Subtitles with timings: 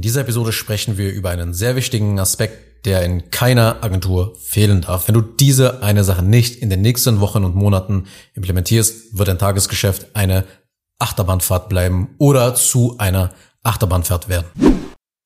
[0.00, 4.80] In dieser Episode sprechen wir über einen sehr wichtigen Aspekt, der in keiner Agentur fehlen
[4.80, 5.06] darf.
[5.06, 9.38] Wenn du diese eine Sache nicht in den nächsten Wochen und Monaten implementierst, wird dein
[9.38, 10.46] Tagesgeschäft eine
[10.98, 14.46] Achterbahnfahrt bleiben oder zu einer Achterbahnfahrt werden.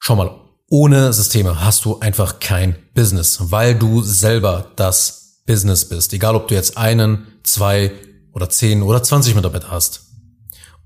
[0.00, 6.12] Schau mal, ohne Systeme hast du einfach kein Business, weil du selber das Business bist.
[6.14, 7.92] Egal, ob du jetzt einen, zwei
[8.32, 10.06] oder zehn oder zwanzig Mitarbeiter hast.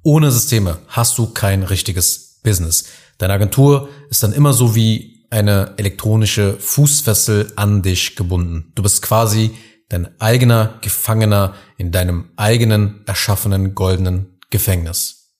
[0.02, 2.84] Ohne Systeme hast du kein richtiges Business.
[3.18, 8.72] Deine Agentur ist dann immer so wie eine elektronische Fußfessel an dich gebunden.
[8.74, 9.54] Du bist quasi
[9.88, 15.34] dein eigener Gefangener in deinem eigenen erschaffenen goldenen Gefängnis.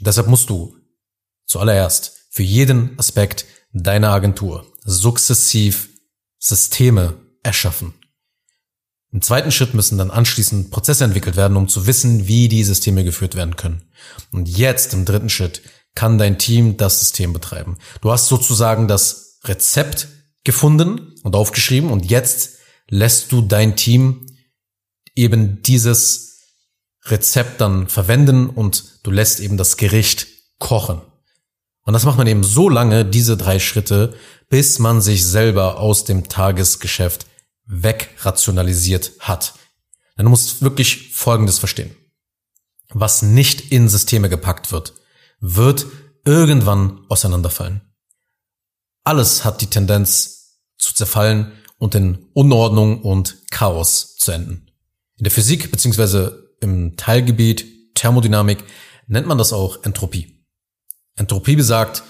[0.00, 0.76] Deshalb musst du
[1.46, 5.88] zuallererst für jeden Aspekt deiner Agentur sukzessiv
[6.38, 7.94] Systeme erschaffen.
[9.12, 13.02] Im zweiten Schritt müssen dann anschließend Prozesse entwickelt werden, um zu wissen, wie die Systeme
[13.02, 13.82] geführt werden können.
[14.30, 15.62] Und jetzt im dritten Schritt
[15.94, 17.78] kann dein Team das System betreiben.
[18.00, 20.08] Du hast sozusagen das Rezept
[20.44, 24.26] gefunden und aufgeschrieben und jetzt lässt du dein Team
[25.14, 26.38] eben dieses
[27.04, 30.26] Rezept dann verwenden und du lässt eben das Gericht
[30.58, 31.00] kochen.
[31.82, 34.14] Und das macht man eben so lange, diese drei Schritte,
[34.48, 37.26] bis man sich selber aus dem Tagesgeschäft
[37.66, 39.54] wegrationalisiert hat.
[40.16, 41.94] Denn du musst wirklich Folgendes verstehen.
[42.92, 44.94] Was nicht in Systeme gepackt wird,
[45.40, 45.86] wird
[46.24, 47.80] irgendwann auseinanderfallen.
[49.04, 54.70] Alles hat die Tendenz zu zerfallen und in Unordnung und Chaos zu enden.
[55.16, 56.30] In der Physik bzw.
[56.60, 58.64] im Teilgebiet Thermodynamik
[59.06, 60.44] nennt man das auch Entropie.
[61.16, 62.02] Entropie besagt,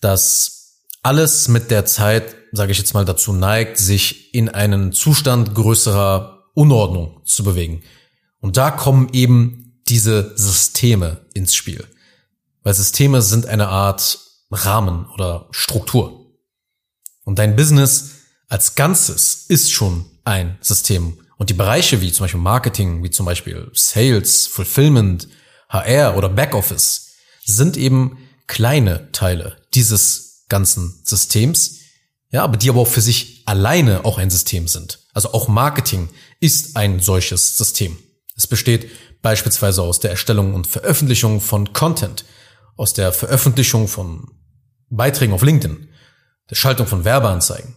[0.00, 5.54] dass alles mit der Zeit sage ich jetzt mal, dazu neigt, sich in einen Zustand
[5.54, 7.82] größerer Unordnung zu bewegen.
[8.40, 11.86] Und da kommen eben diese Systeme ins Spiel.
[12.62, 14.18] Weil Systeme sind eine Art
[14.50, 16.26] Rahmen oder Struktur.
[17.24, 18.10] Und dein Business
[18.48, 21.18] als Ganzes ist schon ein System.
[21.36, 25.28] Und die Bereiche wie zum Beispiel Marketing, wie zum Beispiel Sales, Fulfillment,
[25.68, 27.12] HR oder Backoffice
[27.44, 31.76] sind eben kleine Teile dieses ganzen Systems,
[32.30, 35.00] ja, aber die aber auch für sich alleine auch ein System sind.
[35.14, 36.08] Also auch Marketing
[36.40, 37.96] ist ein solches System.
[38.36, 38.90] Es besteht
[39.22, 42.24] beispielsweise aus der Erstellung und Veröffentlichung von Content,
[42.76, 44.28] aus der Veröffentlichung von
[44.88, 45.88] Beiträgen auf LinkedIn,
[46.48, 47.76] der Schaltung von Werbeanzeigen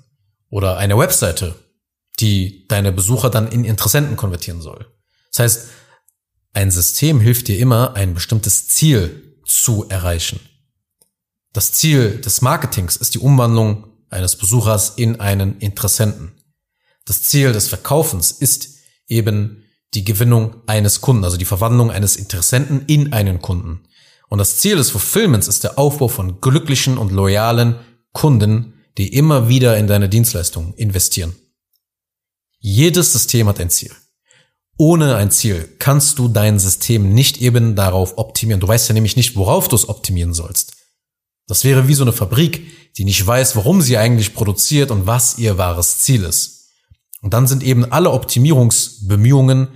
[0.49, 1.55] oder einer Webseite,
[2.19, 4.87] die deine Besucher dann in Interessenten konvertieren soll.
[5.31, 5.67] Das heißt,
[6.53, 10.39] ein System hilft dir immer, ein bestimmtes Ziel zu erreichen.
[11.51, 16.31] Das Ziel des Marketings ist die Umwandlung eines Besuchers in einen Interessenten.
[17.05, 18.69] Das Ziel des Verkaufens ist
[19.07, 23.83] eben die Gewinnung eines Kunden, also die Verwandlung eines Interessenten in einen Kunden.
[24.33, 27.75] Und das Ziel des Fulfillments ist der Aufbau von glücklichen und loyalen
[28.13, 31.35] Kunden, die immer wieder in deine Dienstleistungen investieren.
[32.57, 33.91] Jedes System hat ein Ziel.
[34.75, 38.59] Ohne ein Ziel kannst du dein System nicht eben darauf optimieren.
[38.59, 40.77] Du weißt ja nämlich nicht, worauf du es optimieren sollst.
[41.45, 45.37] Das wäre wie so eine Fabrik, die nicht weiß, warum sie eigentlich produziert und was
[45.37, 46.71] ihr wahres Ziel ist.
[47.21, 49.67] Und dann sind eben alle Optimierungsbemühungen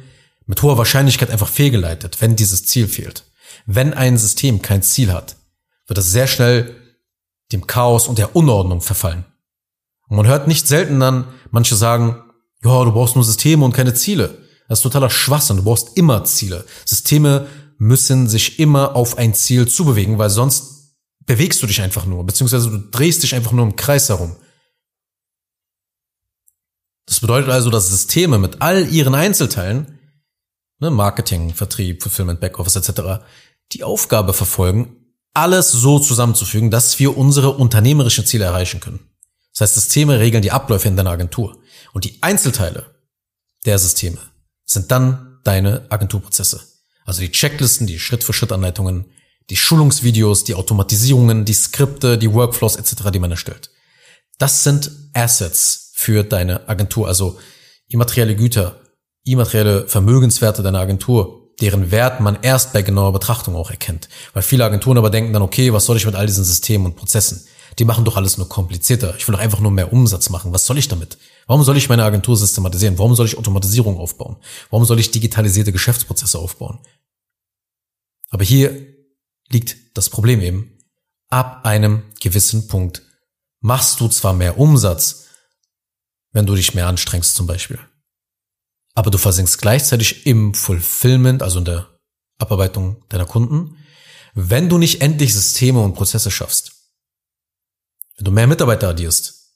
[0.47, 3.27] mit hoher Wahrscheinlichkeit einfach fehlgeleitet, wenn dieses Ziel fehlt.
[3.66, 5.38] Wenn ein System kein Ziel hat,
[5.88, 6.75] wird es sehr schnell
[7.51, 9.25] dem Chaos und der Unordnung verfallen.
[10.07, 12.22] Und man hört nicht selten dann manche sagen,
[12.63, 14.38] ja, du brauchst nur Systeme und keine Ziele.
[14.67, 15.57] Das ist totaler Schwachsinn.
[15.57, 16.66] Du brauchst immer Ziele.
[16.85, 17.47] Systeme
[17.78, 22.72] müssen sich immer auf ein Ziel zubewegen, weil sonst bewegst du dich einfach nur, beziehungsweise
[22.72, 24.35] du drehst dich einfach nur im Kreis herum.
[27.06, 30.00] Das bedeutet also, dass Systeme mit all ihren Einzelteilen,
[30.79, 33.23] ne, Marketing, Vertrieb, Fulfillment, Backoffice etc.,
[33.73, 34.95] die Aufgabe verfolgen,
[35.33, 39.00] alles so zusammenzufügen, dass wir unsere unternehmerischen Ziele erreichen können.
[39.53, 41.57] Das heißt, Systeme regeln die Abläufe in deiner Agentur.
[41.94, 42.95] Und die Einzelteile
[43.66, 44.19] der Systeme
[44.66, 46.61] sind dann deine Agenturprozesse.
[47.05, 49.05] Also die Checklisten, die Schritt-für-Schritt-Anleitungen,
[49.50, 53.72] die Schulungsvideos, die Automatisierungen, die Skripte, die Workflows etc., die man erstellt.
[54.37, 57.40] Das sind Assets für deine Agentur, also
[57.87, 58.81] immaterielle Güter,
[59.23, 64.09] immaterielle Vermögenswerte deiner Agentur, deren Wert man erst bei genauer Betrachtung auch erkennt.
[64.34, 66.96] Weil viele Agenturen aber denken dann, okay, was soll ich mit all diesen Systemen und
[66.96, 67.46] Prozessen?
[67.80, 69.16] Die machen doch alles nur komplizierter.
[69.18, 70.54] Ich will doch einfach nur mehr Umsatz machen.
[70.54, 71.18] Was soll ich damit?
[71.46, 72.98] Warum soll ich meine Agentur systematisieren?
[72.98, 74.38] Warum soll ich Automatisierung aufbauen?
[74.70, 76.80] Warum soll ich digitalisierte Geschäftsprozesse aufbauen?
[78.30, 78.94] Aber hier
[79.50, 80.74] liegt das Problem eben.
[81.30, 83.04] Ab einem gewissen Punkt
[83.59, 85.26] machst du zwar mehr Umsatz,
[86.32, 87.80] wenn du dich mehr anstrengst zum Beispiel,
[88.97, 91.88] aber du versinkst gleichzeitig im Fulfillment, also in der
[92.40, 93.78] Abarbeitung deiner Kunden,
[94.34, 96.72] wenn du nicht endlich Systeme und Prozesse schaffst.
[98.17, 99.53] du mehr Mitarbeiter addierst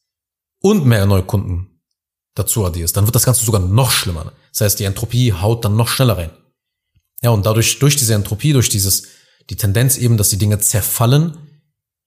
[0.62, 1.82] und mehr neue Kunden
[2.36, 4.32] dazu addierst, dann wird das Ganze sogar noch schlimmer.
[4.52, 6.30] Das heißt, die Entropie haut dann noch schneller rein.
[7.24, 9.08] Ja, und dadurch, durch diese Entropie, durch dieses,
[9.50, 11.36] die Tendenz eben, dass die Dinge zerfallen,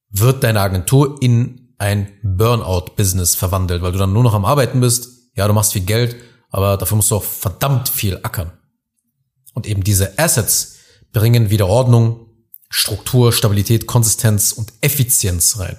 [0.08, 5.08] wird deine Agentur in ein Burnout-Business verwandelt, weil du dann nur noch am Arbeiten bist.
[5.34, 6.14] Ja, du machst viel Geld,
[6.54, 8.52] aber dafür musst du auch verdammt viel ackern.
[9.54, 10.76] Und eben diese Assets
[11.12, 12.28] bringen wieder Ordnung,
[12.70, 15.76] Struktur, Stabilität, Konsistenz und Effizienz rein.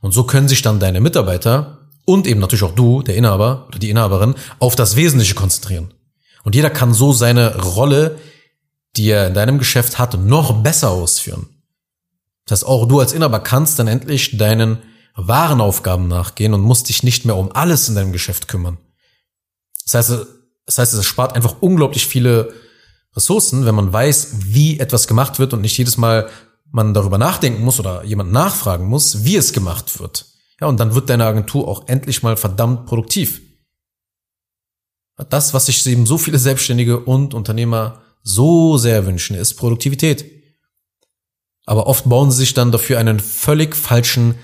[0.00, 3.80] Und so können sich dann deine Mitarbeiter und eben natürlich auch du, der Inhaber oder
[3.80, 5.92] die Inhaberin, auf das Wesentliche konzentrieren.
[6.44, 8.20] Und jeder kann so seine Rolle,
[8.96, 11.48] die er in deinem Geschäft hat, noch besser ausführen.
[12.46, 14.78] Das heißt, auch du als Inhaber kannst dann endlich deinen
[15.16, 18.78] wahren Aufgaben nachgehen und musst dich nicht mehr um alles in deinem Geschäft kümmern.
[19.90, 20.26] Das heißt,
[20.66, 22.52] das heißt, es spart einfach unglaublich viele
[23.16, 26.28] Ressourcen, wenn man weiß, wie etwas gemacht wird und nicht jedes Mal
[26.70, 30.26] man darüber nachdenken muss oder jemand nachfragen muss, wie es gemacht wird.
[30.60, 33.40] Ja, und dann wird deine Agentur auch endlich mal verdammt produktiv.
[35.30, 40.30] Das, was sich eben so viele Selbstständige und Unternehmer so sehr wünschen, ist Produktivität.
[41.64, 44.34] Aber oft bauen sie sich dann dafür einen völlig falschen,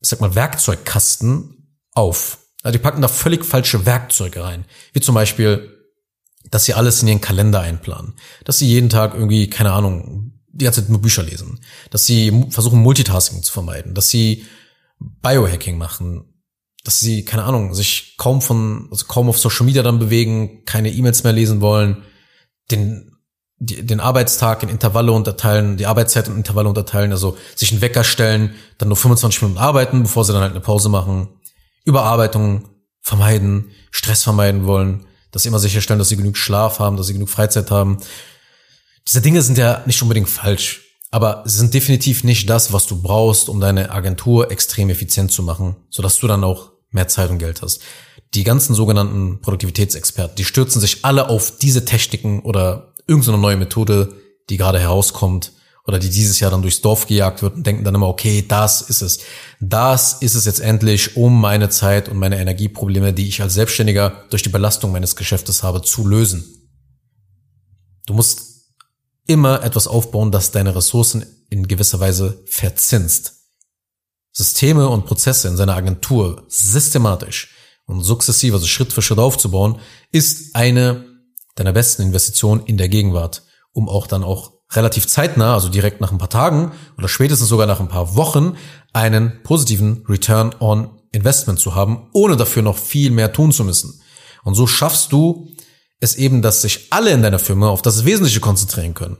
[0.00, 2.43] ich sag mal, Werkzeugkasten auf.
[2.64, 4.64] Also die packen da völlig falsche Werkzeuge rein.
[4.94, 5.70] Wie zum Beispiel,
[6.50, 8.14] dass sie alles in ihren Kalender einplanen.
[8.44, 11.60] Dass sie jeden Tag irgendwie, keine Ahnung, die ganze Zeit nur Bücher lesen.
[11.90, 13.94] Dass sie versuchen, Multitasking zu vermeiden.
[13.94, 14.46] Dass sie
[14.98, 16.24] Biohacking machen.
[16.84, 20.90] Dass sie, keine Ahnung, sich kaum von, also kaum auf Social Media dann bewegen, keine
[20.90, 22.02] E-Mails mehr lesen wollen,
[22.70, 23.12] den,
[23.58, 28.54] den Arbeitstag in Intervalle unterteilen, die Arbeitszeit in Intervalle unterteilen, also sich einen Wecker stellen,
[28.78, 31.40] dann nur 25 Minuten arbeiten, bevor sie dann halt eine Pause machen,
[31.84, 32.68] Überarbeitung
[33.00, 37.12] vermeiden, Stress vermeiden wollen, dass sie immer sicherstellen, dass sie genug Schlaf haben, dass sie
[37.12, 37.98] genug Freizeit haben.
[39.06, 43.00] Diese Dinge sind ja nicht unbedingt falsch, aber sie sind definitiv nicht das, was du
[43.02, 47.38] brauchst, um deine Agentur extrem effizient zu machen, sodass du dann auch mehr Zeit und
[47.38, 47.82] Geld hast.
[48.34, 54.14] Die ganzen sogenannten Produktivitätsexperten, die stürzen sich alle auf diese Techniken oder irgendeine neue Methode,
[54.48, 55.52] die gerade herauskommt
[55.86, 58.80] oder die dieses Jahr dann durchs Dorf gejagt wird und denken dann immer, okay, das
[58.82, 59.18] ist es.
[59.60, 64.24] Das ist es jetzt endlich, um meine Zeit und meine Energieprobleme, die ich als Selbstständiger
[64.30, 66.44] durch die Belastung meines Geschäftes habe, zu lösen.
[68.06, 68.54] Du musst
[69.26, 73.34] immer etwas aufbauen, das deine Ressourcen in gewisser Weise verzinst.
[74.32, 77.54] Systeme und Prozesse in seiner Agentur systematisch
[77.86, 79.78] und sukzessiv, also Schritt für Schritt aufzubauen,
[80.10, 81.04] ist eine
[81.54, 83.42] deiner besten Investitionen in der Gegenwart,
[83.72, 87.66] um auch dann auch relativ zeitnah, also direkt nach ein paar Tagen oder spätestens sogar
[87.66, 88.56] nach ein paar Wochen,
[88.92, 94.00] einen positiven Return on Investment zu haben, ohne dafür noch viel mehr tun zu müssen.
[94.42, 95.48] Und so schaffst du
[96.00, 99.18] es eben, dass sich alle in deiner Firma auf das Wesentliche konzentrieren können.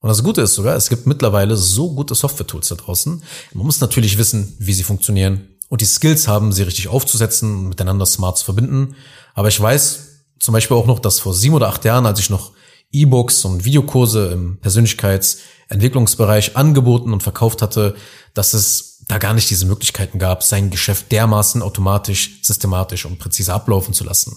[0.00, 3.22] Und das Gute ist sogar, es gibt mittlerweile so gute Software-Tools da draußen.
[3.52, 7.68] Man muss natürlich wissen, wie sie funktionieren und die Skills haben, sie richtig aufzusetzen und
[7.68, 8.96] miteinander smart zu verbinden.
[9.34, 10.08] Aber ich weiß
[10.40, 12.52] zum Beispiel auch noch, dass vor sieben oder acht Jahren, als ich noch
[12.92, 17.96] E-Books und Videokurse im Persönlichkeitsentwicklungsbereich angeboten und verkauft hatte,
[18.34, 23.52] dass es da gar nicht diese Möglichkeiten gab, sein Geschäft dermaßen automatisch, systematisch und präzise
[23.52, 24.36] ablaufen zu lassen.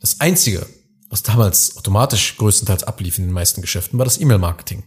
[0.00, 0.66] Das Einzige,
[1.08, 4.84] was damals automatisch größtenteils ablief in den meisten Geschäften, war das E-Mail-Marketing.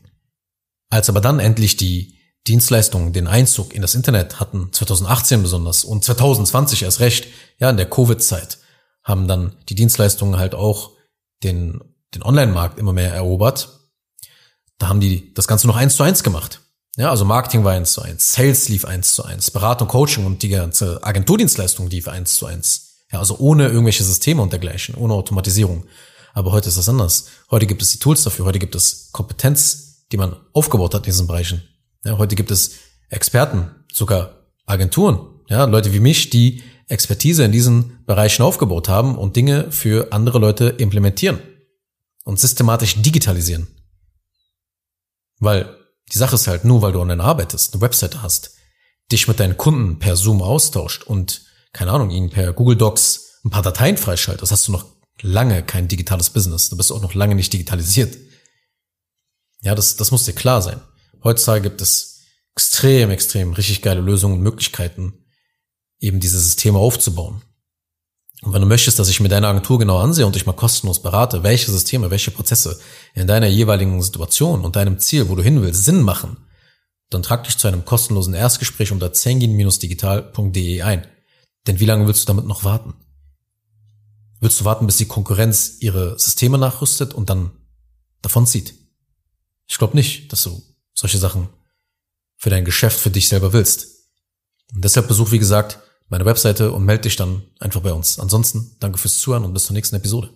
[0.89, 2.15] Als aber dann endlich die
[2.47, 7.77] Dienstleistungen den Einzug in das Internet hatten, 2018 besonders und 2020 erst recht, ja, in
[7.77, 8.59] der Covid-Zeit,
[9.03, 10.91] haben dann die Dienstleistungen halt auch
[11.43, 11.81] den
[12.15, 13.69] den Online-Markt immer mehr erobert,
[14.77, 16.61] da haben die das Ganze noch eins zu eins gemacht.
[16.97, 20.41] Ja, also Marketing war eins zu eins, Sales lief eins zu eins, Beratung, Coaching und
[20.41, 23.05] die ganze Agenturdienstleistung lief eins zu eins.
[23.11, 25.85] Ja, also ohne irgendwelche Systeme und dergleichen, ohne Automatisierung.
[26.33, 27.27] Aber heute ist das anders.
[27.51, 31.11] Heute gibt es die Tools dafür, heute gibt es Kompetenz, die man aufgebaut hat in
[31.11, 31.63] diesen Bereichen.
[32.03, 32.71] Ja, heute gibt es
[33.09, 35.19] Experten, sogar Agenturen,
[35.49, 40.39] ja, Leute wie mich, die Expertise in diesen Bereichen aufgebaut haben und Dinge für andere
[40.39, 41.39] Leute implementieren
[42.25, 43.67] und systematisch digitalisieren.
[45.39, 45.77] Weil
[46.11, 48.51] die Sache ist halt, nur weil du online arbeitest, eine Webseite hast,
[49.11, 53.51] dich mit deinen Kunden per Zoom austauscht und, keine Ahnung, ihnen per Google Docs ein
[53.51, 54.85] paar Dateien freischaltest, hast du noch
[55.21, 56.69] lange kein digitales Business.
[56.69, 58.17] Du bist auch noch lange nicht digitalisiert.
[59.61, 60.81] Ja, das, das muss dir klar sein.
[61.23, 62.21] Heutzutage gibt es
[62.55, 65.25] extrem, extrem richtig geile Lösungen und Möglichkeiten,
[65.99, 67.41] eben diese Systeme aufzubauen.
[68.45, 71.01] Und wenn du möchtest, dass ich mir deine Agentur genau ansehe und dich mal kostenlos
[71.01, 72.79] berate, welche Systeme, welche Prozesse
[73.15, 76.37] in deiner jeweiligen Situation und deinem Ziel, wo du hin willst, Sinn machen,
[77.09, 81.07] dann trag dich zu einem kostenlosen Erstgespräch unter zengin-digital.de ein.
[81.65, 82.93] Denn wie lange willst du damit noch warten?
[84.41, 87.49] Willst du warten, bis die Konkurrenz ihre Systeme nachrüstet und dann
[88.21, 88.75] davonzieht?
[89.65, 90.61] Ich glaube nicht, dass du
[90.93, 91.49] solche Sachen
[92.37, 93.87] für dein Geschäft, für dich selber willst.
[94.71, 98.19] Und deshalb besuch, wie gesagt, meine Webseite und melde dich dann einfach bei uns.
[98.19, 100.29] Ansonsten danke fürs Zuhören und bis zur nächsten Episode.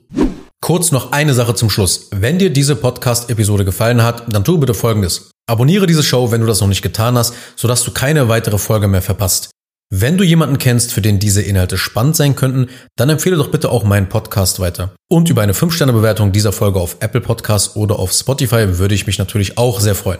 [0.61, 2.09] Kurz noch eine Sache zum Schluss.
[2.11, 5.31] Wenn dir diese Podcast-Episode gefallen hat, dann tu bitte Folgendes.
[5.47, 8.87] Abonniere diese Show, wenn du das noch nicht getan hast, sodass du keine weitere Folge
[8.87, 9.51] mehr verpasst.
[9.91, 13.69] Wenn du jemanden kennst, für den diese Inhalte spannend sein könnten, dann empfehle doch bitte
[13.69, 14.93] auch meinen Podcast weiter.
[15.09, 19.17] Und über eine 5-Sterne-Bewertung dieser Folge auf Apple Podcasts oder auf Spotify würde ich mich
[19.17, 20.19] natürlich auch sehr freuen.